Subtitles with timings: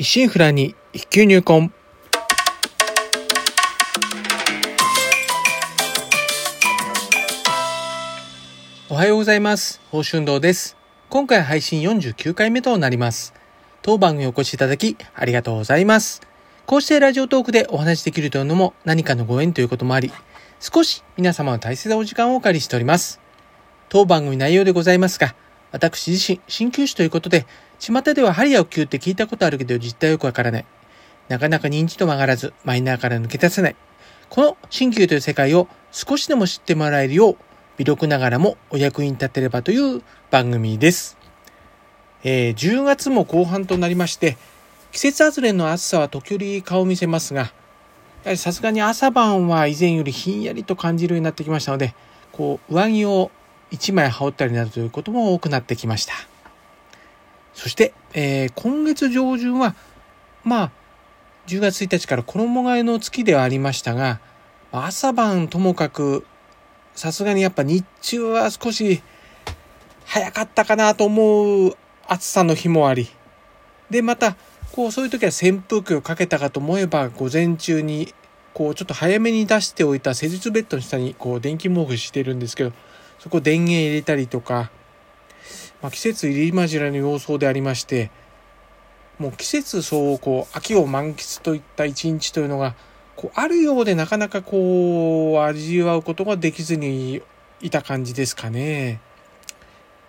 [0.00, 1.70] 一心不乱に一級入魂。
[8.88, 9.78] おはようございます。
[9.90, 10.78] 宝春堂です。
[11.10, 13.34] 今回配信49回目となります。
[13.82, 16.22] 当番組お越しいただきありがとうございます。
[16.64, 20.10] こうしてラジオトークでお話しできるというのも何かのご縁ということもあり、
[20.60, 23.20] 少し皆様の大切なお時間をお借りしております。
[23.90, 25.34] 当番組内容でございますが、
[25.72, 27.46] 私自身、鍼灸師ということで、
[27.78, 30.64] 巷では針やお灸って聞いたことあるけど実態よくわからない。
[31.28, 33.76] なかなか認知度も上がらず、マイナーから抜け出せない。
[34.28, 37.36] この鍼灸という世界を少しでも知ってもらえるよう、
[37.78, 41.16] 微力ながらもお役に立てればという番組です。
[42.22, 44.36] えー10月も後半となりまして、
[44.92, 47.46] 季節外れの暑さは時折顔を見せますが、や
[48.26, 51.94] はりさすがに朝晩は以前よりひんやりと感じるようになってきましたので、
[52.32, 53.30] こう、上着を
[53.70, 56.14] 1枚羽織ったりなどということも多くなってきました。
[57.54, 59.74] そして、えー今月上旬は、
[60.44, 60.70] まあ、
[61.46, 64.20] 10月1日から衣替えの月ではありましたが、
[64.72, 66.26] 朝晩ともかく、
[66.94, 69.02] さすがにやっぱ日中は少し
[70.04, 73.08] 早かったかなと思う暑さの日もあり、
[73.90, 74.36] で、また、
[74.72, 78.14] こう、そういう時は扇風機をかけたかと思えば、午前中に、
[78.54, 82.72] こう、ちょっと早めに出しておいた施術ベッドの下に、こう、電気毛布してるんですけど、
[83.20, 84.70] そこ電源入れたりとか、
[85.80, 88.10] まあ、季節入り混じらの様相でありまして、
[89.18, 92.74] もう季節相応、こう、秋を満喫といった一日というのが、
[93.16, 97.22] こう、あるようでなかなかこう、味わうことができずに
[97.60, 99.00] いた感じですかね。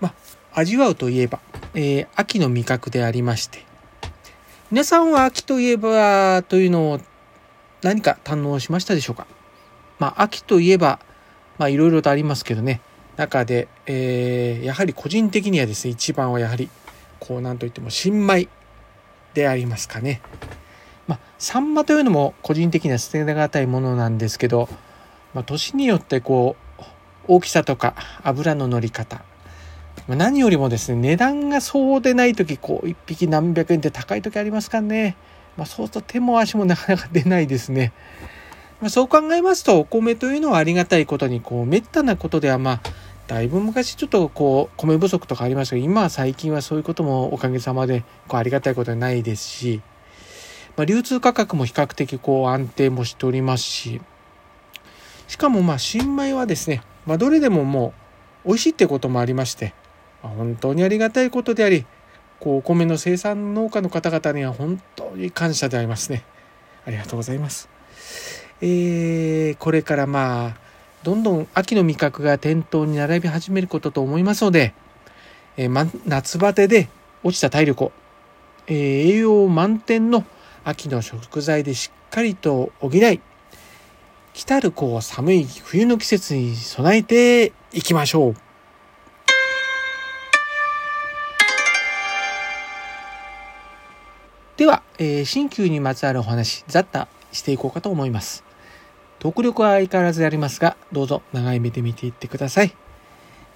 [0.00, 1.40] まあ、味わうといえば、
[1.74, 3.64] えー秋の味覚でありまして、
[4.70, 7.00] 皆さんは秋といえばというのを
[7.82, 9.26] 何か堪能しましたでしょうか？
[9.98, 11.00] まあ、秋といえば、
[11.58, 12.80] まあ、いろいろとありますけどね、
[13.16, 16.68] 中で、えーやはり個人的にはですね、一番はやはり、
[17.20, 18.48] こう、なんといっても、新米
[19.34, 20.20] でありますかね。
[21.06, 24.68] まあ、サンマというのも個人的には捨てがたいものなんですけど、
[25.34, 26.82] まあ、年によってこう、
[27.26, 29.22] 大きさとか油の乗り方、
[30.06, 35.16] まあ何よりもですね、値段がそうでない時、こう、一匹何百円って高い時ありますからね。
[35.56, 37.92] まあ、そうすると手も足もなかなか出ないですね。
[38.80, 42.80] まあ、そう考えますと、お米というのはありがたいことに、こう、めったなことでは、まあ、
[43.26, 49.80] だいぶ昔ちょっとこう、米不足とかありましたけど、今は最近はそういうこともおかげさまで、こう、ありがたいことはないですし、
[50.76, 54.00] まあ、流通価格も比較的こう、安定もしておりますし、
[55.26, 57.94] しかもまあ、新米はですね、まあ、どれでもも
[58.44, 59.72] う、美味しいってこともありまして、
[60.22, 61.86] あ本当にありがたいことであり、
[62.40, 66.24] こう、お米の生産農家の方々には本当に感謝でありますね。
[66.86, 67.70] ありがとうございます。
[68.60, 70.63] えー、これからまあ、
[71.04, 74.72] どんどん秋の味覚が店頭に並び始めることと思いますので、
[75.58, 76.88] えーま、夏バテで
[77.22, 77.92] 落ちた体力を、
[78.66, 80.24] えー栄養満点の
[80.64, 83.20] 秋の食材でしっかりと補い、
[84.32, 88.34] 来たるこう寒い冬の季節に備えていきましょう。
[94.56, 98.42] では、えー新旧にまつわるお話、ざっとしていこうかと思います。
[99.24, 102.76] 特力は相変わらずでありますが、どうぞ長い目で見ていってください。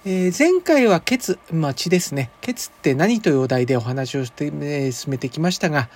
[0.03, 2.31] えー前回は血、まあ血ですね。
[2.41, 5.87] 血って何というお題でお話をして、えー進めてきましたが、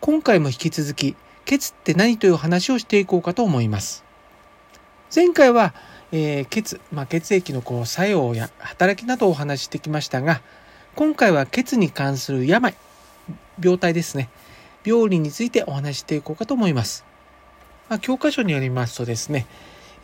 [0.00, 1.14] 今回も引き続き、
[1.44, 4.02] 血って何という話をしていこうかと思います。
[5.14, 5.74] 前回は、
[6.10, 10.42] えー血、まあ、血液のこう作用や働きなどをお話ししてきましたが、
[10.96, 12.74] 今回は血に関する病、
[13.62, 14.28] 病態ですね。
[14.84, 17.07] 病理についてお話ししていこうかと思います。
[17.88, 19.46] まあ、教科書によりますとですね、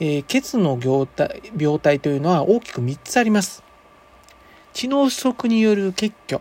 [0.01, 3.63] えー血の病態病態というのは大きく3つあります。
[4.73, 6.41] 血の不足による血虚、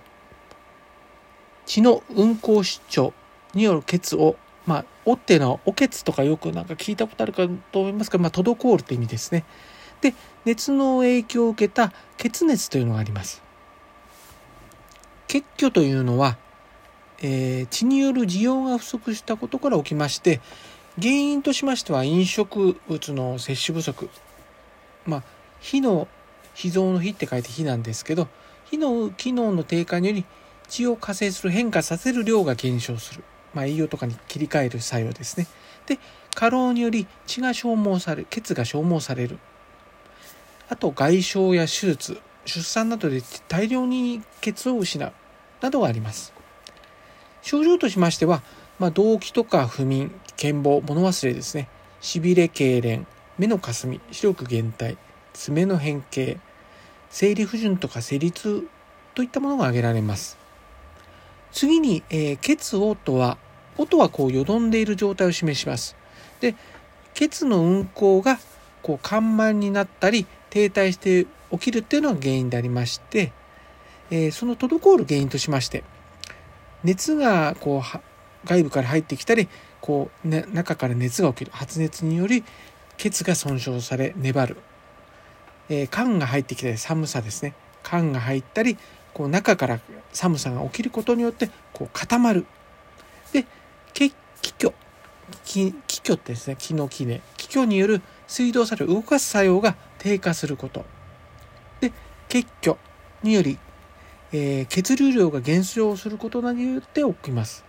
[1.66, 3.14] 血の運行失調
[3.54, 9.44] による血を、まあ、おっていうのはお血とかよくなんか聞いたことあるかと思いますが、まあ、滞るって意味ですね。
[10.02, 10.16] で、
[10.46, 13.42] 熱の影響を受けた血熱というのがあります。
[15.28, 16.38] 血虚というのは、
[17.22, 20.42] えー血による需要が不足したことから起きまして、
[21.02, 24.10] 原因としましては飲食物の摂取不足。
[25.06, 25.24] まあ、
[25.60, 26.08] 火の、
[26.54, 28.28] 脾臓の火って書いて火なんですけど、
[28.66, 30.26] 火の機能の低下により
[30.68, 33.24] 血を活性する変化させる量が減少する。
[33.54, 35.48] まあ、栄養とかに切り替える作用ですね。
[35.88, 36.00] で、
[36.36, 39.40] 過労により血が消耗され、血が消耗される。
[40.70, 45.12] あと、外傷や手術、出産などで大量に血を失う。
[45.62, 46.34] などがあります。
[47.42, 48.44] 症状としましては、
[48.80, 51.68] まあ、動悸とか不眠、健忘、物忘れですね。
[52.02, 53.06] しびれ、痙攣、
[53.38, 54.98] 目のかすみ、視力減退、
[55.34, 56.38] 爪の変形、
[57.10, 58.68] 生理不順とか生理痛
[59.16, 60.38] といったものが挙げられます。
[61.52, 63.38] 次に、えー、血音は、
[63.78, 65.96] 音はこうよどんでいる状態を示します。
[66.42, 66.56] で、
[67.14, 68.40] 血の運行が
[68.82, 73.32] こう緩慢になったり停滞して起きるっていうのが原因でありまして、
[74.10, 75.84] えー、その滞る原因としまして、
[76.84, 79.48] 熱がこう外部から入ってきたり、
[79.84, 82.46] こう、ね、中から熱が起きる発熱により
[82.96, 84.56] 血が損傷され粘る、
[85.68, 87.54] えー、寒が入ってきたり寒さですね。
[87.84, 88.78] 寒が入ったり
[89.14, 89.82] こう中から
[90.14, 92.46] 寒さが起きることによってこう固まる。
[93.34, 93.46] で
[93.94, 94.14] 気
[94.58, 94.74] 虚。
[95.44, 97.20] 気虚ってですね気の気ね。
[97.36, 100.86] 気虚による水道作用動かす作用が低下すること。
[101.82, 101.92] で
[102.30, 102.78] 血虚
[103.22, 103.60] により、
[104.32, 107.66] えー、血流量が減少することによって起きます。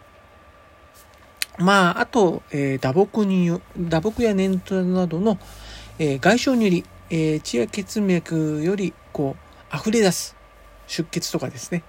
[1.59, 5.39] まあ、あと、えー、打撲に、打撲や粘土などの、
[5.99, 9.37] えー、外傷により、えー、血や血脈より、こ
[9.73, 10.37] う、溢れ出す
[10.87, 11.85] 出血とかですね。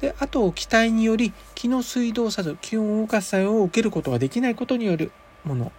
[0.00, 5.10] で、あと、気体により、気の水道作用、気を動かす作用を受けることができないことによる
[5.44, 5.72] もの。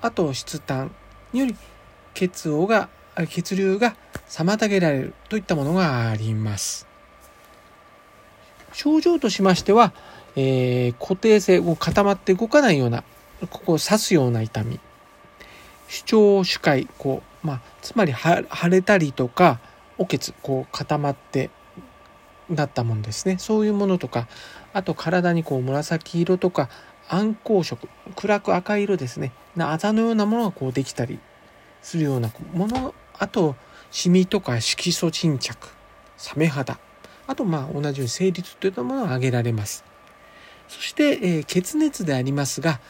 [0.00, 0.90] あと、出炭
[1.32, 1.56] により、
[2.14, 2.88] 血をが、
[3.28, 3.94] 血流が
[4.28, 6.86] 妨げられるといったものがあります。
[8.72, 9.92] 症状としましては、
[10.36, 13.04] えー、固定性、を固まって動かないような、
[13.50, 14.80] ここを刺すような痛み。
[15.88, 19.60] 主張主回、こう、まあ、つまり腫れたりとか、
[19.98, 21.50] おけつ、こう固まって
[22.48, 23.38] なったものですね。
[23.38, 24.26] そういうものとか、
[24.72, 26.68] あと体にこう紫色とか
[27.08, 29.32] 暗光色、暗く赤色ですね。
[29.56, 31.18] なあざのようなものがこうできたり
[31.82, 33.56] するようなもの、あと、
[33.90, 35.68] シミとか色素沈着、
[36.16, 36.78] サメ肌、
[37.26, 39.84] あとまあ同じように生理といったものが挙げられます。
[40.68, 42.80] そして、えー、血熱でありますが、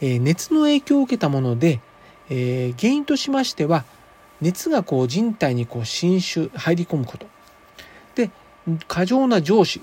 [0.00, 1.80] えー、熱の影響を受けたもので、
[2.28, 3.84] えー、原因としましては
[4.40, 7.26] 熱がこう人体にこう侵襲入り込むこと。
[8.14, 8.30] で
[8.88, 9.80] 過剰な上司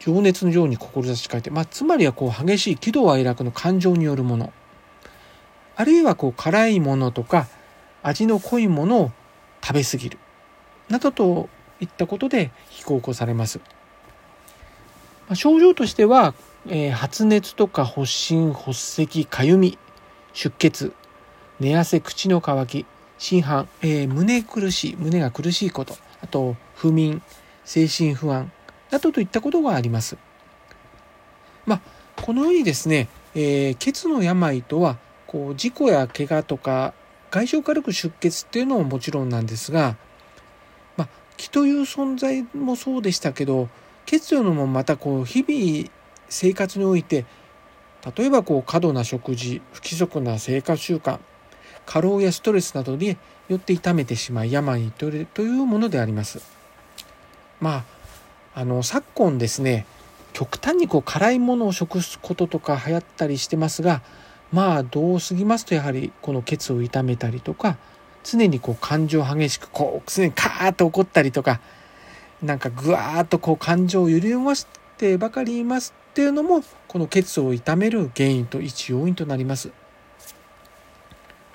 [0.00, 4.52] 情熱の情に志し書いて、まあ、つまりはこう激しい喜怒哀楽の感情によるもの。
[5.76, 7.48] あるいはこう辛いものとか
[8.02, 9.12] 味の濃いものを
[9.62, 10.18] 食べ過ぎる。
[10.88, 11.48] などと
[11.80, 13.58] いったことで引き起こされます。
[15.28, 16.34] まあ、症状としては
[16.66, 19.78] えー、発熱とか発疹、発赤、かゆみ、
[20.32, 20.92] 出血、
[21.58, 22.86] 寝汗、口の渇き、
[23.18, 27.22] 心斑、えー、胸苦しい、胸が苦しいこと、あと不眠、
[27.64, 28.50] 精神不安、
[28.90, 30.16] などといったことがあります。
[31.66, 31.80] まあ、
[32.20, 36.92] このようにですね、えー、血の病とは、こう、事故や怪我とか、
[37.30, 39.96] 外傷軽く出血っていうのももちろんなんですが、
[40.96, 43.68] まあ、気という存在もそうでしたけど、
[44.06, 45.90] 血というのもまたこう、日々
[46.30, 47.26] 生活において
[48.16, 51.18] 例えばこう過度な食事不規則な生活習慣
[51.84, 53.18] 過労やストレスなどに
[53.48, 56.40] よって痛めてしまい病にとるというものであります。
[57.60, 57.84] ま
[58.54, 59.86] ああの昨今ですね
[60.32, 64.02] 極端にこう辛いものを食すこととか流行ったりしてますが
[64.52, 67.76] まあどう過ぎますとやはりこのケツを痛めたりとか
[68.24, 71.60] 常にこう感情激しくこう常にカーッと怒ったりとか
[72.42, 74.66] なんかぐわーっとこう感情を揺り動かし
[74.96, 79.70] てばかりいますっていうのもこの血を痛める原因と一要因となります。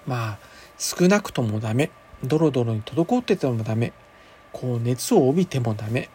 [0.08, 0.40] まあ
[0.78, 1.92] 少なくともダメ。
[2.24, 3.92] ドロドロに滞っててもダメ。
[4.54, 6.10] こう熱を帯びてもダメ。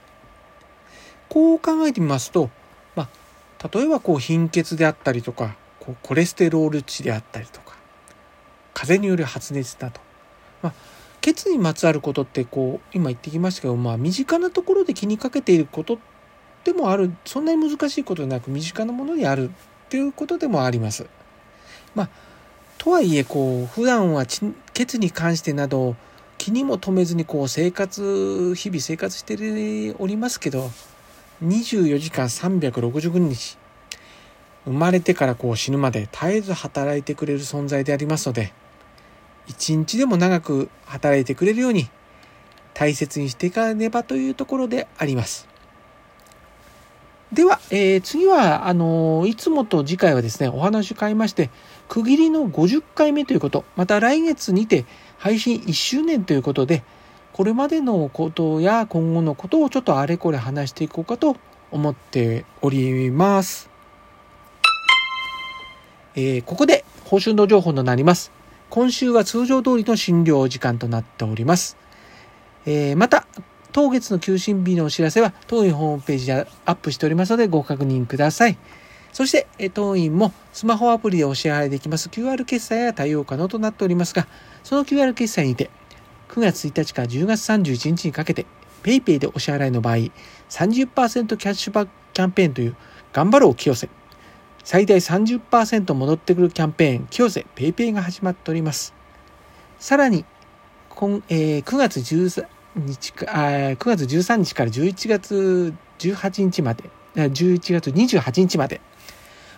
[1.28, 2.50] こう考えてみますと、
[2.96, 7.76] まあ、例えばこう貧血であったりとかこうコレステロール値であったりとか
[8.74, 10.00] 風邪による発熱だと、
[10.60, 10.72] まあ、
[11.20, 16.00] 血にまつわることってこう今言ってきましたけど、まあ、身近なところで気にかけていること
[16.64, 19.52] でもあるそんなに難しいことなく身近なものにあるっ
[19.88, 21.06] ていうことでもあります。
[21.94, 22.08] まあ、
[22.78, 24.44] とはいえこう普段は血
[24.98, 25.96] に関してなど
[26.38, 29.34] 気にも留めずにこう生活日々生活して
[29.98, 30.70] おりますけど
[31.44, 33.58] 24時間365日
[34.64, 38.52] 生まれてからこう死ぬまで絶えず働いてくれる存在でありますので
[39.46, 41.90] 一日でも長く働いてくれるように
[42.72, 45.49] 大切にしていかねばというところであります。
[47.32, 51.50] では、えー、次は、あの、いつもと次回はですね、お話を変えまして、
[51.88, 54.84] 区切りの50回目ということ、また来月にて
[55.16, 56.82] 配信1周年ということで、
[57.32, 61.36] これまでのことや今後のことをちょっとあれこれ話していこうかと
[61.70, 63.70] 思っております。
[66.16, 68.32] えー、ここで報酬の情報となります。
[68.70, 71.76] 今週は通常通りの診療時間となっております。
[72.66, 73.26] えー、また、
[73.72, 78.58] 当月の休診日のお知らせは当院ホームページでアップしておりますのでご確認ください。
[79.12, 84.26] そして、当院もスマホアプリでお支払いできます QR 決済や対応可能となっておりますが、
[84.62, 85.70] その QR 決済にて
[86.28, 88.46] 9月1日から10月31日にかけて
[88.84, 89.96] PayPay でお支払いの場合
[90.48, 92.76] 30%キャッシュバックキャンペーンという
[93.12, 93.88] 頑張ろう清瀬。
[94.62, 98.94] 最大30%戻ってくるキャンペーン、清瀬 PayPay が始まっております。
[99.78, 100.24] さらに、
[100.90, 102.46] 今えー、9月13
[102.76, 108.80] 日か、9月13日から11月18日まで、11月28日まで、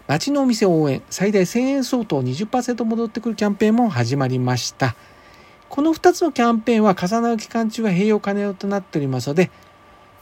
[0.06, 4.96] 町のお店応援、最大1000円相当20%戻ってくるキャンペーンも始まりました。
[5.68, 9.50] この2つのキャンペーンは重なる期間中は併用可能となっておりますので、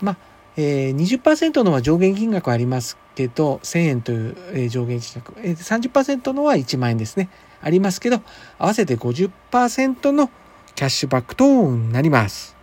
[0.01, 0.17] まあ、
[0.57, 7.31] えー、20%のは上限金額ありますけど、1000円という、えー、上限金額、えー、30%のは1万円ですね。
[7.63, 8.21] ありますけど、
[8.59, 10.31] 合わせて50%の
[10.75, 12.60] キャッシュバックとなります。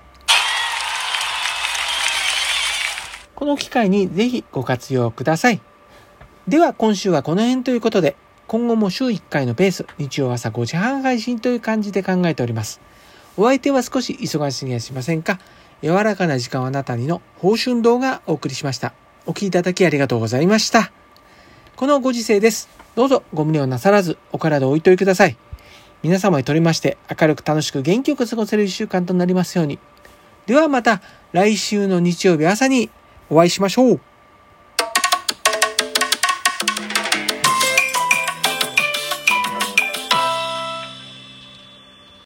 [3.38, 5.62] この機会にぜひご活用ください。
[6.48, 8.16] では今週はこの辺ということで、
[8.48, 12.82] 今後も週1回のペース、日曜朝5時半配信という感じで考えております。
[13.38, 15.38] お相手は少し忙しすぎやしませんか？
[15.84, 18.96] 柔らかな時間はあなたにの報春動画お送りしました。
[19.28, 20.92] お聴きいただきありがとうございました。
[21.76, 22.70] このご時世です。
[22.96, 25.38] どうぞご無理をなさらずお体を置いといてください。
[26.02, 29.78] 皆様にとりまして明るく楽しく元気よく過ごせる一週間となりますように。
[30.48, 31.04] ではまた
[31.34, 32.90] 来週の日曜日朝に
[33.30, 34.00] お会いしましょう。